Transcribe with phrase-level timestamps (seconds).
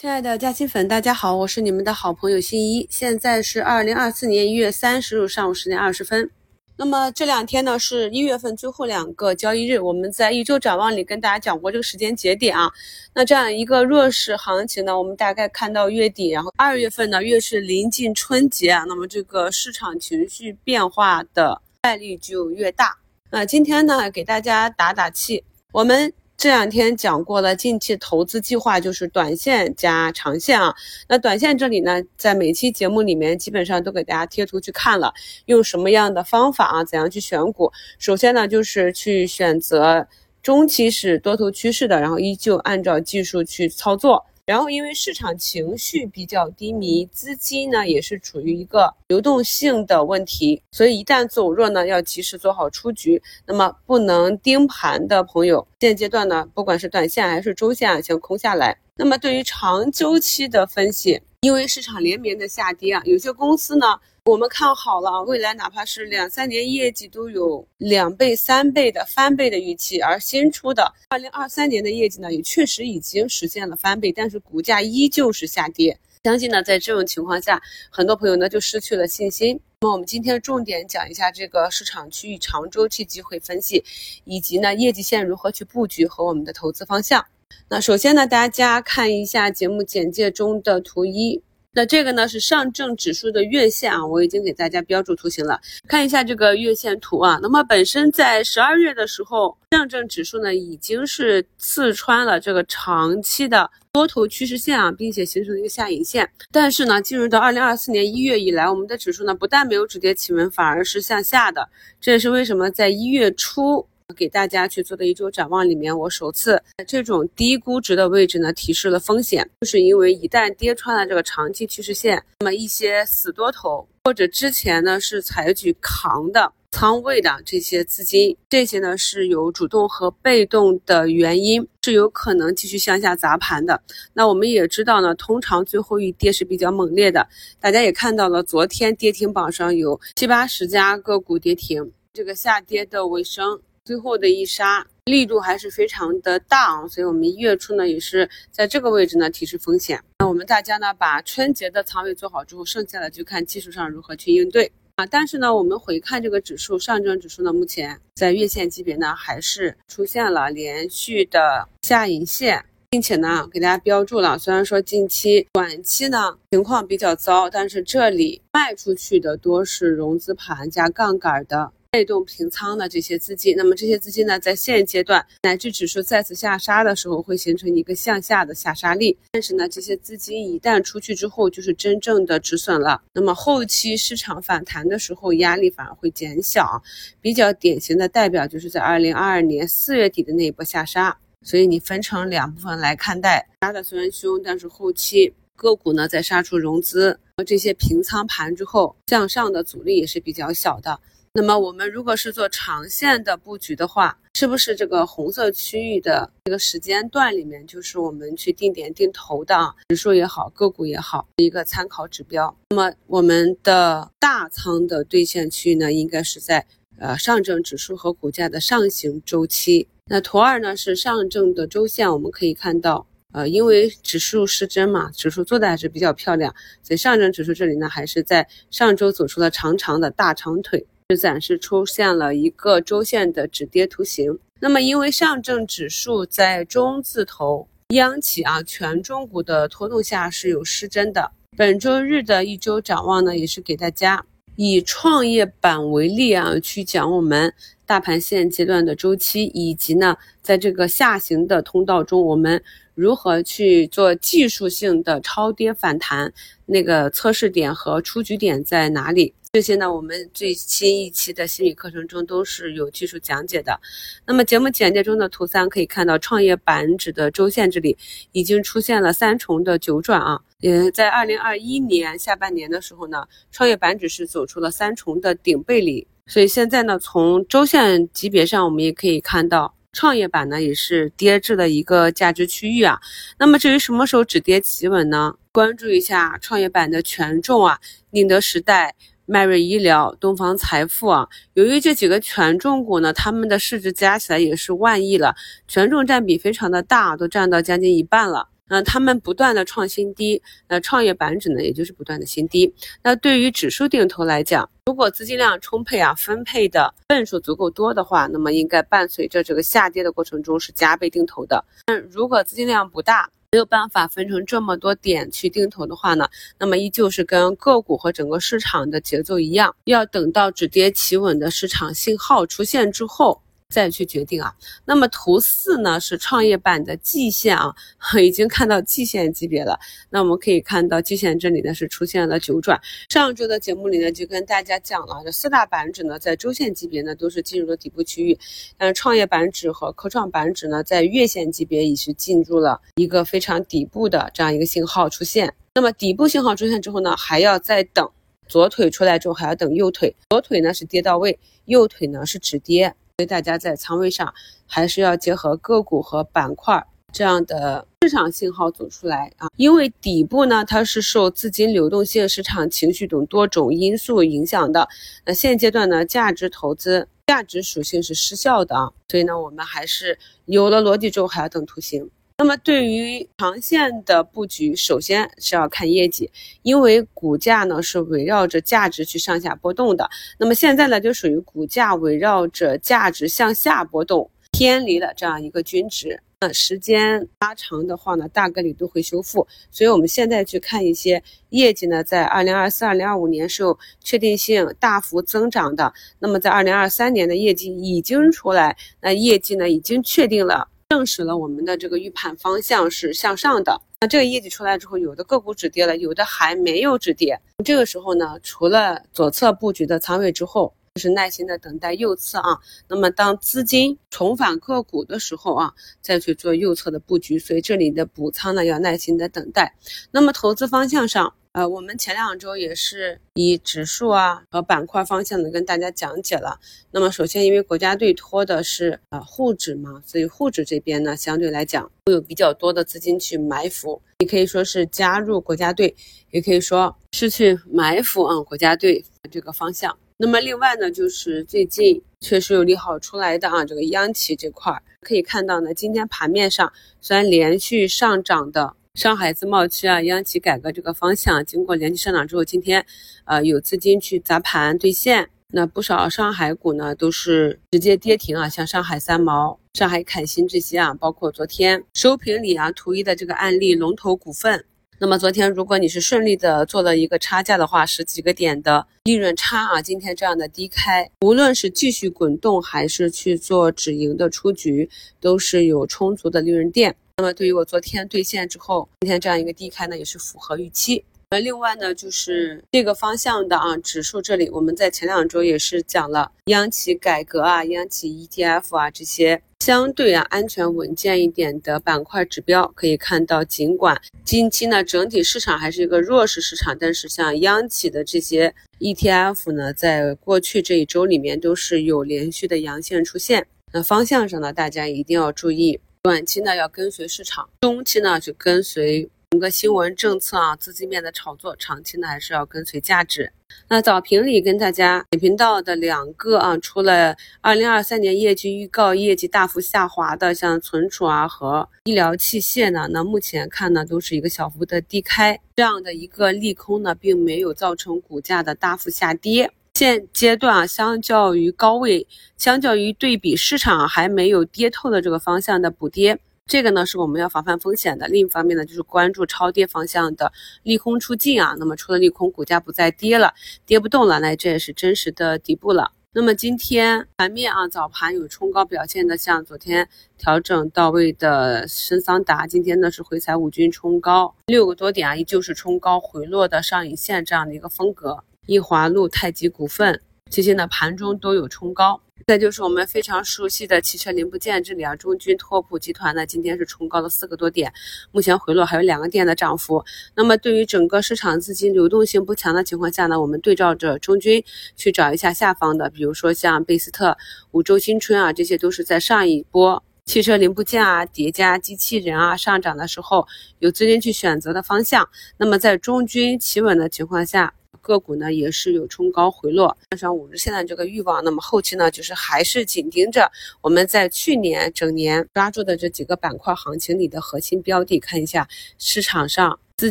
[0.00, 2.88] 亲爱的嘉兴粉，大家好，我是你们的好朋友新一。
[2.90, 6.30] 现在是二零二四年一月三十日上午十点二十分。
[6.78, 12.70] 那么这两天呢是一月份最后两个交易日，我们在一周展望里跟大家讲过这个时间节点啊。
[13.14, 22.96] 那这样一个弱势行情呢，我们大概看到月底，然后二月份呢越是临近春节，那么这个市场情绪变化的概率就越大。
[23.30, 26.10] 那今天呢给大家打打气，我们。
[26.40, 30.74] 这两天讲过了，近期投资计划就是短线加长线啊。
[31.06, 35.12] 那短线这里呢，在每期节目里面基本上都给大家贴图去看了，
[35.44, 37.70] 用什么样的方法啊，怎样去选股。
[37.98, 40.08] 首先呢，就是去选择
[40.42, 44.24] 中期是多头趋势的，然后依旧按照技术去操作。
[44.50, 53.22] 然后，因为市场情绪比较低迷，资金呢也是处于一个流动性的问题，所以一旦走弱呢，要及时做好出局。
[53.46, 58.76] 那么不能盯盘的朋友，现阶段呢，不管是短线还是周线啊，先空下来。
[58.96, 64.00] 那么对于长周期的分析，因为市场连绵的下跌啊，有些公司呢。
[64.24, 75.98] 我们看好了，未来哪怕是两三年业绩都有两倍、三倍的翻倍的预期，而新出的二零二三年的业绩呢，也确实已经实现了翻倍，但是股价依旧是下跌。
[76.24, 79.58] 相信呢，在这种情况下，很多朋友呢就失去了信心。
[79.80, 83.82] 那么我们今天重点讲一下这个市场区域长周期机会分析，
[84.24, 87.24] 以及呢业绩线如何去布局和我们的投资方向。
[87.70, 91.42] 那首先呢，大家看一下节目简介中的图一。
[91.72, 97.38] 那这个呢是上证指数的月线啊，我已经给大家标注图形了，看一下这个月线图啊。
[97.40, 106.28] 那么本身在十二月的时候，上证指数呢已经是刺穿了这个长期的多头趋势线啊，并且形成了一个下影线。
[106.50, 111.68] 但是呢，进入到二零二四年一月以来，我们的指数呢不但没有止跌企稳，反而是向下的。
[112.00, 113.86] 这也是为什么在一月初。
[114.14, 133.82] 给大家去做的一周展望里面，我首次这种低估值的位置呢，提示了风险，就是因为一旦跌穿了这个长期趋势线，那么一些死多头或者之前呢是采取扛的仓位的这些资金，这些呢是有主动和被动的原因，是有可能继续向下砸盘的。
[134.12, 137.26] 那我们也知道呢，通常最后一跌是比较猛烈的，
[137.60, 143.60] 大家也看到了，昨天跌停榜上有七八十家个股跌停，这个下跌的尾声。
[143.90, 150.00] 最后的一杀力度还是非常的大啊，所以我们一月初呢也是在这个位置呢提示风险。
[150.20, 155.04] 那我们大家呢把春节的仓位做好之后，剩下的就看技术上如何去应对啊。
[155.06, 171.72] 但是呢，我们回看这个指数，上证指数呢目前在月线级别呢还是出现了连续的下影线，并且呢给大家标注了，虽然说近期短期呢情况比较糟，但是这里卖出去的多是融资盘加杠杆的。
[171.92, 179.18] 被动平仓的这些资金，那么这些资金呢，在现阶段乃至指数再次下杀的时候，会形成一个向下的下杀力。
[179.32, 183.02] 但是呢，这些资金一旦出去之后，就是真正的止损了。
[183.12, 186.80] 那么后期市场反弹的时候，压力反而会减小。
[187.20, 191.18] 比较典型的代表就是在二零二二年四月底的那一波下杀。
[191.42, 201.00] 所以你分成两部分来看待，杀的虽然凶，但是后期个股呢在杀出融资和这些平仓盘之后，向上的阻力也是比较小的。
[201.32, 212.56] 那么我们如果是做长线的布局的话，是不是这个红色区域的这个时间段里面，就是我们去定点定投的指数也好，个股也好，一个参考指标？
[212.70, 216.66] 那么我们的大仓的兑现区域呢，应该是在
[216.98, 219.86] 呃上证指数和股价的上行周期。
[220.06, 226.52] 那图二呢是上证的周线，我们可以看到，呃，因为指数失真嘛，指数做的还是比较漂亮，
[226.82, 230.84] 所以上证指数这里呢，还是在上周走出了长长的大长腿。
[231.10, 234.38] 是暂时出现了一个周线的止跌图形。
[234.60, 241.32] 那么，因为上证指数在中字头央企啊权重股的拖动下是有失真的。
[241.56, 244.24] 本周日的一周展望呢，也是给大家
[244.62, 247.50] 以创业板为例啊，去讲我们
[247.86, 252.62] 大盘现阶段的周期，以及呢，在这个下行的通道中，我们
[252.94, 256.30] 如何去做技术性的超跌反弹，
[256.66, 259.32] 那个测试点和出局点在哪里？
[259.50, 263.80] 这些呢，我们最新一期的心理课程中都是有技术讲解的。
[264.26, 267.96] 那么节目简介中的图三可以看到，创业板指的周线这里
[268.32, 270.42] 已经出现了三重的九转啊。
[270.60, 276.06] 也在二零二一年下半年的时候呢，创业板指是走出了三重的顶背离。
[276.26, 283.00] 所以现在呢，从周线级别上，我们也可以看到，创业板呢也是跌至了一个价值区域啊。
[283.38, 285.34] 那么至于什么时候止跌企稳呢？
[285.52, 287.80] 关注一下创业板的权重啊，
[288.10, 288.94] 宁德时代。
[289.26, 295.36] 迈瑞医疗、东方财富啊，由于这几个权重股呢，他们的市值加起来也是万亿了，
[295.68, 298.48] 权重占比非常的大，都占到将近一半了。
[298.70, 302.72] 嗯，他们不断的创新低，那创业板指呢，也就是不断的新低。
[303.02, 311.64] 那对于指数定投来讲，如果资金量充沛啊，分配的份数足够多的话，那么应该伴随着这个下跌的过程中是加倍定投的。
[311.86, 323.42] 但，如果资金量不大，没有办法分成这么多点去定投的话呢，那么依旧是跟个股和整个市场的节奏一样，要等到止跌企稳的市场信号出现之后。
[323.70, 324.52] 再去决定啊，
[324.84, 327.72] 那么图四呢是创业板的季线啊，
[328.20, 329.78] 已经看到季线级别了。
[330.10, 332.78] 那我们可以看到季线这里呢是出现了九转。
[333.08, 338.36] 上周的节目里呢就跟大家讲了，这四大板指呢在周线级别呢都是进入了底部区域，
[338.76, 345.54] 但是创业板指和科创板指呢在月线级别已是进入了一个非常底部的这样一个信号出现。
[345.74, 348.10] 那么底部信号出现之后呢，还要再等
[348.48, 352.92] 左腿出来之后还要等右腿，左腿呢是跌到位，右腿呢是止跌。
[353.20, 354.32] 所以大家在仓位上
[354.66, 356.82] 还是要结合个股和板块
[357.12, 364.88] 这样的市场信号走出来啊，因为底部呢它是受资金流动性、市场情绪等多种因素影响的。
[365.26, 372.08] 那现阶段呢，价值投资价值属性是失效的啊，所以呢，我们还是有了逻辑之后还要等图形。
[372.40, 376.30] 那么对于长线的布局，首先是要看业绩，
[376.62, 380.08] 因为股价呢是围绕着价值去上下波动的。
[380.38, 386.22] 那么现在呢就属于股价围绕着价值向下波动，偏离了这样一个均值。
[386.40, 389.46] 那时间拉长的话呢，大概率都会修复。
[389.70, 395.92] 所以我们现在去看一些业绩呢，在二零二四、二零二五年是有确定性大幅增长的。
[396.18, 400.68] 那么在二零二三年的业绩已经出来，那业绩呢已经确定了。
[400.90, 403.80] 证实了我们的这个预判方向是向上的。
[404.00, 407.40] 那这个业绩出来之后，有的个股止跌了，有的还没有止跌。
[407.64, 412.58] 这个时候呢，除了左侧布局的仓位之后，就是耐心的等待右侧啊。
[412.88, 417.38] 那么当资金重返个股的时候啊，再去做右侧的布局。
[417.38, 419.76] 所以这里的补仓呢，要耐心的等待。
[420.10, 421.32] 那么投资方向上。
[421.52, 426.60] 呃，我们前两周也是以指数啊和板块方向的跟大家讲解了。
[426.92, 434.00] 那么首先，因为国家队托的是呃沪指嘛，所以沪指这边呢相对来讲会有比较多的资金去埋伏。
[434.20, 435.92] 你可以说是加入国家队，
[436.30, 439.98] 也可以说是去埋伏啊国家队这个方向。
[440.18, 448.76] 那么另外呢，就是最近确实有利好出来的啊，这个央企这块可以看到呢，今天盘面上虽然连续上涨的。
[448.94, 452.84] 上海自贸区啊，央企改革这个方向，经过连续上涨之后，今天，
[453.24, 464.64] 呃，有资金去砸盘兑现，那不少上海股呢都是直接跌停啊，像上海三毛、上海凯鑫这些啊，包括昨天收评里啊，图一的这个案例，龙头股份。
[464.98, 474.90] 那么昨天如果你是顺利的做了一个差价的话，十几个点的利润差啊，今天这样的低开，无论是继续滚动还是去做止盈的出局，
[475.20, 476.96] 都是有充足的利润垫。
[477.20, 481.04] 那么对于我昨天兑现之后，今天这样一个低开呢，也是符合预期。
[481.28, 503.46] 那另外呢，就是这个方向的啊，指数这里我们在前两周也是讲了央企改革啊、央企 ETF 啊这些相对啊安全稳健一点的板块指标，可以看到，尽管近期呢整体市场还是一个弱势市场，但是像央企的这些 ETF 呢，在过去这一周里面都是有连续的阳线出现。
[503.74, 505.78] 那方向上呢，大家一定要注意。
[506.02, 513.30] 短期呢要跟随市场，中期呢就跟随整个新闻政策啊、资金面的炒作，长期呢还是要跟随价值。
[513.68, 529.52] 那早评里跟大家点评到的两个啊，除了二零二三年业绩预告业绩大幅下滑的，像存储啊和医疗器械呢，那目前看呢都是一个小幅的低开，这样的一个利空呢，并没有造成股价的大幅下跌。
[529.80, 532.06] 现阶段啊，相较于高位，
[532.36, 538.06] 相较于对比市场还没有跌透的这个方向的补跌，这个呢是我们要防范风险的。
[538.06, 540.30] 另一方面呢，就是关注超跌方向的
[540.64, 541.56] 利空出尽啊。
[541.58, 543.32] 那么出了利空，股价不再跌了，
[543.64, 545.92] 跌不动了，那这也是真实的底部了。
[546.12, 558.22] 那么今天盘面啊，早盘有冲高表现的，像昨天调整到位的深桑达，今天呢是回踩五均冲高六个多点啊，依旧是冲高回落的上影线这样的一个风格。
[558.50, 562.00] 易华路、太极股份这些呢，盘中都有冲高。
[562.26, 567.72] 再就是我们非常熟悉的汽车零部件，这里啊，中军拓普集团呢，今天是冲高了四个多点，
[568.10, 569.84] 目前回落还有两个点的涨幅。
[570.16, 574.42] 那么对于整个市场资金流动性不强的情况下呢，我们对照着中军
[574.74, 577.16] 去找一下下方的，比如说像贝斯特、
[577.52, 583.28] 五洲新春啊，这些都是在上一波汽车零部件啊、叠加机器人啊上涨的时候
[583.60, 585.08] 有资金去选择的方向。
[585.36, 587.54] 那么在中军企稳的情况下，
[587.90, 593.28] 个股呢也是有冲高回落，加上五日线的这个欲望，那么后期呢就是还是紧盯着
[593.60, 599.90] 我们在去年整年抓住的这几个板块行情里的核心标的，看一下市场上资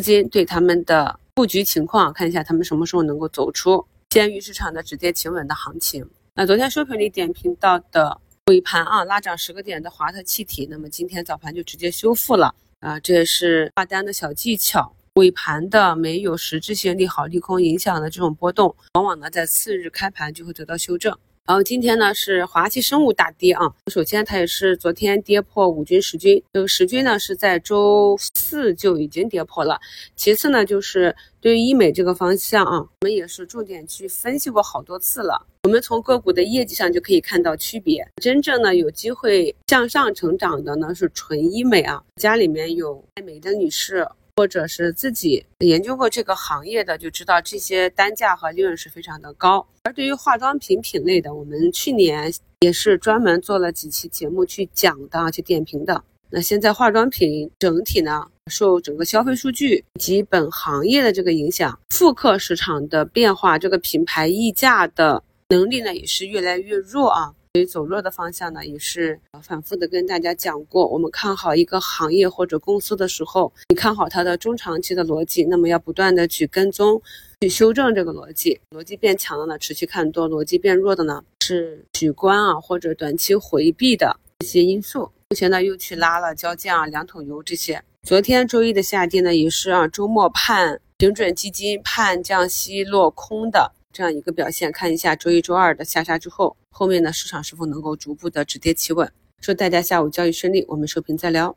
[0.00, 6.08] 金对他们的布局情况，看一下他们什么时候能够走出先于市场的止跌企稳的行情。
[6.34, 14.90] 那昨天收评里点评到的尾盘啊拉涨十个点的华特气体，那么今天早盘就直接修复了啊，这也是挂单的小技巧。
[15.14, 21.16] 尾盘的没有实质性利好利空影响的这种波动，往往呢在次日开盘就会得到修正。
[21.46, 29.80] 然后今天呢是华西生物大跌啊，首先它也是昨天跌破五均十均，这个十均呢是在周四就已经跌破了。
[30.14, 35.44] 其次呢就是对于医美这个方向啊，我们也是重点去分析过好多次了。
[35.64, 44.06] 我们从个股的业绩上就可以看到区别，真正呢有机会向上成长的呢是纯医美啊，家里面有爱美的女士。
[44.36, 49.66] 或者是自己研究过这个行业的，就知道这些单价和利润是非常的高。
[49.82, 56.02] 而对于化妆品品类的，我们去年也是专门做了几期节目去讲的、去点评的。
[56.30, 67.34] 那现在化妆品整体呢，受整个消费数据以及本行业的这个影响，复刻市场的变化，这个品牌溢价的能力呢，也是越来越弱啊。
[67.54, 70.86] 所以走弱的方向呢，也是反复的跟大家讲过。
[70.86, 77.02] 我们看好一个行业或者公司的时候，你看好它的中长期的逻辑，那么要不断的去跟踪、
[77.40, 78.60] 去修正这个逻辑。
[78.70, 85.10] 逻辑变强了呢，持续看多；逻辑变弱的呢，是取关啊或者短期回避的一些因素。
[85.30, 87.82] 目前呢，又去拉了交建啊、两桶油这些。
[88.06, 93.72] 昨天周一的下跌呢，也是啊，周末判平准基金判降息落空的。
[93.92, 99.10] 这样一个表现，看一下周一、周二的下杀之后，后面呢市场是否能够逐步的止跌企稳？
[99.40, 101.56] 祝大家下午交易顺利，我们收评再聊。